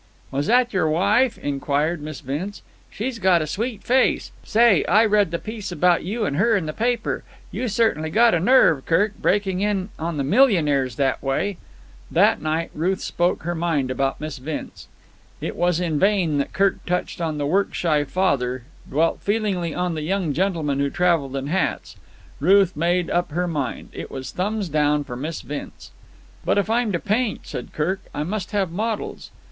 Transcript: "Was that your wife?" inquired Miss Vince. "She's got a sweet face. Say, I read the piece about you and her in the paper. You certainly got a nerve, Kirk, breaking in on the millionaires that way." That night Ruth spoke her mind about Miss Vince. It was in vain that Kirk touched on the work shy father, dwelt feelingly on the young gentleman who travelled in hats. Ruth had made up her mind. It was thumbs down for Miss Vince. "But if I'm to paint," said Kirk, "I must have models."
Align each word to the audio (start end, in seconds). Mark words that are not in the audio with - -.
"Was 0.31 0.47
that 0.47 0.73
your 0.73 0.89
wife?" 0.89 1.37
inquired 1.37 2.01
Miss 2.01 2.21
Vince. 2.21 2.63
"She's 2.89 3.19
got 3.19 3.43
a 3.43 3.45
sweet 3.45 3.83
face. 3.83 4.31
Say, 4.43 4.83
I 4.85 5.05
read 5.05 5.29
the 5.29 5.37
piece 5.37 5.71
about 5.71 6.03
you 6.03 6.25
and 6.25 6.37
her 6.37 6.57
in 6.57 6.65
the 6.65 6.73
paper. 6.73 7.23
You 7.51 7.67
certainly 7.67 8.09
got 8.09 8.33
a 8.33 8.39
nerve, 8.39 8.83
Kirk, 8.87 9.13
breaking 9.21 9.61
in 9.61 9.89
on 9.99 10.17
the 10.17 10.23
millionaires 10.23 10.95
that 10.95 11.21
way." 11.21 11.57
That 12.09 12.41
night 12.41 12.71
Ruth 12.73 12.99
spoke 12.99 13.43
her 13.43 13.53
mind 13.53 13.91
about 13.91 14.19
Miss 14.19 14.39
Vince. 14.39 14.87
It 15.39 15.55
was 15.55 15.79
in 15.79 15.99
vain 15.99 16.39
that 16.39 16.51
Kirk 16.51 16.83
touched 16.87 17.21
on 17.21 17.37
the 17.37 17.45
work 17.45 17.75
shy 17.75 18.03
father, 18.03 18.63
dwelt 18.89 19.21
feelingly 19.21 19.75
on 19.75 19.93
the 19.93 20.01
young 20.01 20.33
gentleman 20.33 20.79
who 20.79 20.89
travelled 20.89 21.35
in 21.35 21.45
hats. 21.45 21.95
Ruth 22.39 22.69
had 22.71 22.77
made 22.77 23.11
up 23.11 23.29
her 23.33 23.47
mind. 23.47 23.89
It 23.93 24.09
was 24.09 24.31
thumbs 24.31 24.67
down 24.67 25.03
for 25.03 25.15
Miss 25.15 25.41
Vince. 25.41 25.91
"But 26.43 26.57
if 26.57 26.71
I'm 26.71 26.91
to 26.91 26.99
paint," 26.99 27.41
said 27.45 27.71
Kirk, 27.71 27.99
"I 28.15 28.23
must 28.23 28.49
have 28.49 28.71
models." 28.71 29.29